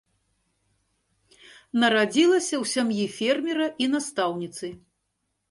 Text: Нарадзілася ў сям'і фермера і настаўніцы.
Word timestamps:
Нарадзілася 1.83 2.57
ў 2.59 2.71
сям'і 2.73 3.05
фермера 3.19 3.67
і 3.87 3.91
настаўніцы. 3.99 4.67